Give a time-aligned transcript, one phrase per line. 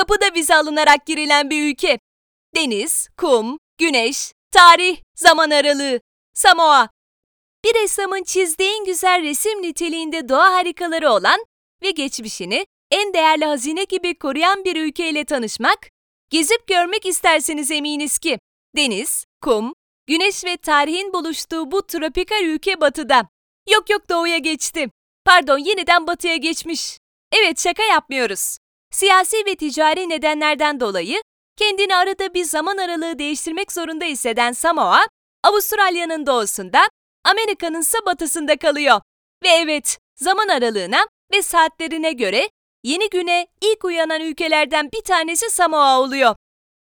[0.00, 1.98] kapıda vize alınarak girilen bir ülke.
[2.56, 6.00] Deniz, kum, güneş, tarih, zaman aralığı.
[6.34, 6.88] Samoa.
[7.64, 11.44] Bir ressamın çizdiği en güzel resim niteliğinde doğa harikaları olan
[11.82, 15.88] ve geçmişini en değerli hazine gibi koruyan bir ülkeyle tanışmak,
[16.30, 18.38] gezip görmek isterseniz eminiz ki
[18.76, 19.74] deniz, kum,
[20.06, 23.28] güneş ve tarihin buluştuğu bu tropikal ülke batıda.
[23.70, 24.86] Yok yok doğuya geçti.
[25.24, 26.98] Pardon yeniden batıya geçmiş.
[27.32, 28.58] Evet şaka yapmıyoruz.
[28.90, 31.22] Siyasi ve ticari nedenlerden dolayı
[31.56, 35.06] kendini arada bir zaman aralığı değiştirmek zorunda hisseden Samoa,
[35.44, 36.80] Avustralya'nın doğusunda,
[37.24, 39.00] Amerika'nın ise batısında kalıyor.
[39.42, 42.50] Ve evet, zaman aralığına ve saatlerine göre
[42.84, 46.36] yeni güne ilk uyanan ülkelerden bir tanesi Samoa oluyor.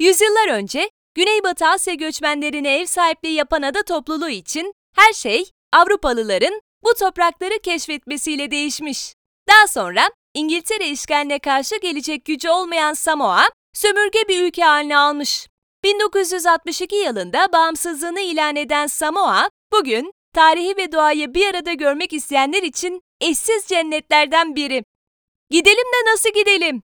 [0.00, 6.94] Yüzyıllar önce Güneybatı Asya göçmenlerine ev sahipliği yapan ada topluluğu için her şey Avrupalıların bu
[6.94, 9.14] toprakları keşfetmesiyle değişmiş.
[9.48, 15.48] Daha sonra İngiltere işgaline karşı gelecek gücü olmayan Samoa, sömürge bir ülke haline almış.
[15.84, 23.00] 1962 yılında bağımsızlığını ilan eden Samoa, bugün tarihi ve doğayı bir arada görmek isteyenler için
[23.20, 24.84] eşsiz cennetlerden biri.
[25.50, 26.82] Gidelim de nasıl gidelim?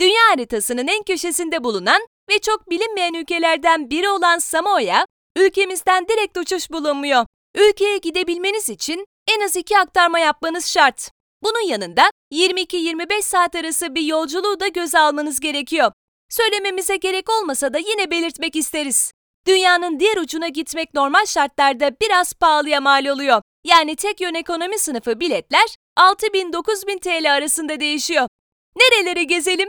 [0.00, 6.70] Dünya haritasının en köşesinde bulunan ve çok bilinmeyen ülkelerden biri olan Samoa'ya ülkemizden direkt uçuş
[6.70, 7.26] bulunmuyor.
[7.56, 11.10] Ülkeye gidebilmeniz için en az iki aktarma yapmanız şart.
[11.42, 15.92] Bunun yanında 22-25 saat arası bir yolculuğu da göze almanız gerekiyor.
[16.30, 19.12] Söylememize gerek olmasa da yine belirtmek isteriz.
[19.46, 23.42] Dünyanın diğer ucuna gitmek normal şartlarda biraz pahalıya mal oluyor.
[23.64, 25.66] Yani tek yön ekonomi sınıfı biletler
[25.98, 28.28] 6000-9000 TL arasında değişiyor.
[28.76, 29.68] Nerelere gezelim?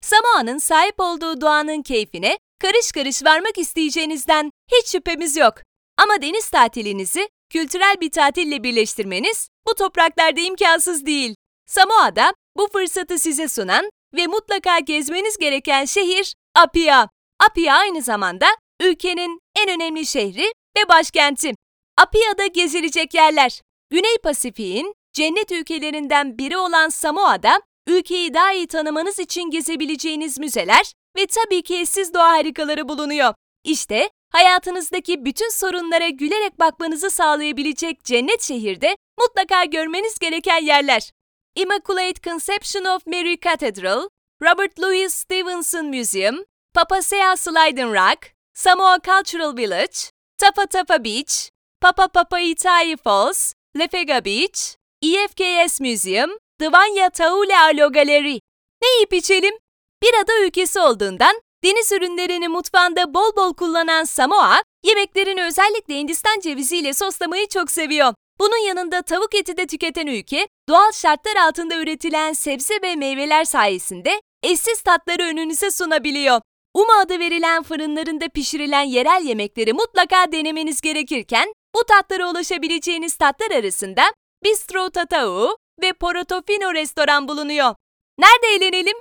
[0.00, 5.54] Samoa'nın sahip olduğu doğanın keyfine karış karış varmak isteyeceğinizden hiç şüphemiz yok.
[5.98, 11.34] Ama deniz tatilinizi kültürel bir tatille birleştirmeniz bu topraklarda imkansız değil.
[11.70, 17.08] Samoa'da bu fırsatı size sunan ve mutlaka gezmeniz gereken şehir Apia.
[17.48, 18.46] Apia aynı zamanda
[18.80, 21.54] ülkenin en önemli şehri ve başkenti.
[21.98, 23.60] Apia'da gezilecek yerler.
[23.90, 31.26] Güney Pasifik'in cennet ülkelerinden biri olan Samoa'da ülkeyi daha iyi tanımanız için gezebileceğiniz müzeler ve
[31.26, 33.34] tabii ki eşsiz doğa harikaları bulunuyor.
[33.64, 41.10] İşte hayatınızdaki bütün sorunlara gülerek bakmanızı sağlayabilecek cennet şehirde mutlaka görmeniz gereken yerler.
[41.56, 44.08] Immaculate Conception of Mary Cathedral,
[44.40, 46.44] Robert Louis Stevenson Museum,
[46.76, 51.50] Papasea Sliding Rock, Samoa Cultural Village, Tapa Tapa Beach,
[51.80, 56.30] Papa Papa Itai Falls, Lefega Beach, EFKS Museum,
[56.60, 58.40] Dvanya Taule Alo Galeri.
[58.82, 59.54] Ne yiyip içelim?
[60.02, 66.94] Bir ada ülkesi olduğundan deniz ürünlerini mutfağında bol bol kullanan Samoa, yemeklerini özellikle Hindistan ceviziyle
[66.94, 68.14] soslamayı çok seviyor.
[68.40, 74.20] Bunun yanında tavuk eti de tüketen ülke, doğal şartlar altında üretilen sebze ve meyveler sayesinde
[74.42, 76.40] eşsiz tatları önünüze sunabiliyor.
[76.74, 84.02] Uma adı verilen fırınlarında pişirilen yerel yemekleri mutlaka denemeniz gerekirken, bu tatlara ulaşabileceğiniz tatlar arasında
[84.44, 87.74] Bistro Tatau ve Portofino restoran bulunuyor.
[88.18, 88.96] Nerede eğlenelim?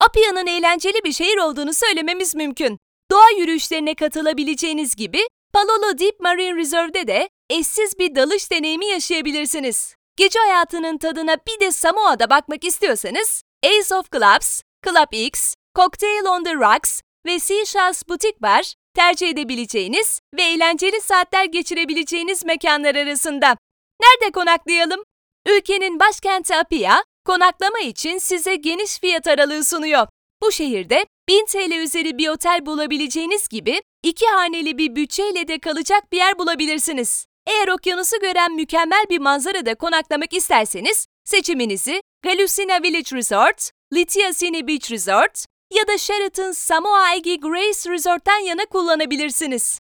[0.00, 2.78] Apia'nın eğlenceli bir şehir olduğunu söylememiz mümkün.
[3.10, 5.20] Doğa yürüyüşlerine katılabileceğiniz gibi
[5.52, 9.94] Palolo Deep Marine Reserve'de de eşsiz bir dalış deneyimi yaşayabilirsiniz.
[10.16, 16.44] Gece hayatının tadına bir de Samoa'da bakmak istiyorsanız Ace of Clubs, Club X, Cocktail on
[16.44, 23.56] the Rocks ve Seashells Boutique Bar tercih edebileceğiniz ve eğlenceli saatler geçirebileceğiniz mekanlar arasında.
[24.02, 25.02] Nerede konaklayalım?
[25.46, 30.06] Ülkenin başkenti Apia, konaklama için size geniş fiyat aralığı sunuyor.
[30.42, 36.12] Bu şehirde 1000 TL üzeri bir otel bulabileceğiniz gibi iki haneli bir bütçeyle de kalacak
[36.12, 37.26] bir yer bulabilirsiniz.
[37.46, 45.44] Eğer okyanusu gören mükemmel bir manzarada konaklamak isterseniz seçiminizi Galusina Village Resort, Litiasini Beach Resort
[45.72, 49.78] ya da Sheraton Samoa Egi Grace Resort'tan yana kullanabilirsiniz.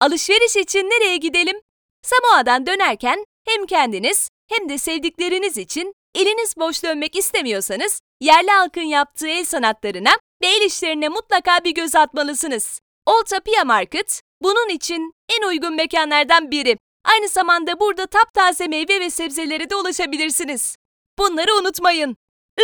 [0.00, 1.56] Alışveriş için nereye gidelim?
[2.02, 9.28] Samoa'dan dönerken hem kendiniz hem de sevdikleriniz için eliniz boş dönmek istemiyorsanız yerli halkın yaptığı
[9.28, 10.10] el sanatlarına
[10.42, 12.80] ve el işlerine mutlaka bir göz atmalısınız.
[13.06, 16.76] Old Tapia Market bunun için en uygun mekanlardan biri.
[17.04, 20.76] Aynı zamanda burada taptaze meyve ve sebzelere de ulaşabilirsiniz.
[21.18, 22.16] Bunları unutmayın.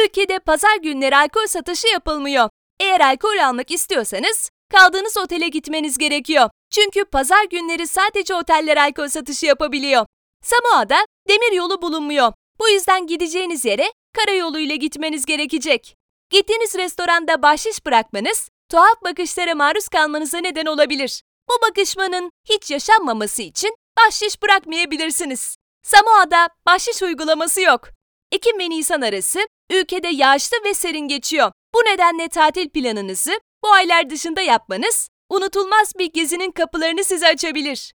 [0.05, 2.50] Ülkede pazar günleri alkol satışı yapılmıyor.
[2.81, 6.50] Eğer alkol almak istiyorsanız kaldığınız otele gitmeniz gerekiyor.
[6.71, 10.06] Çünkü pazar günleri sadece oteller alkol satışı yapabiliyor.
[10.43, 12.33] Samoa'da demir yolu bulunmuyor.
[12.61, 15.97] Bu yüzden gideceğiniz yere karayoluyla gitmeniz gerekecek.
[16.31, 21.23] Gittiğiniz restoranda bahşiş bırakmanız, tuhaf bakışlara maruz kalmanıza neden olabilir.
[21.49, 25.56] Bu bakışmanın hiç yaşanmaması için bahşiş bırakmayabilirsiniz.
[25.82, 27.88] Samoa'da bahşiş uygulaması yok.
[28.32, 31.52] Ekim ve Nisan arası ülkede yağışlı ve serin geçiyor.
[31.75, 37.93] Bu nedenle tatil planınızı bu aylar dışında yapmanız unutulmaz bir gezinin kapılarını size açabilir.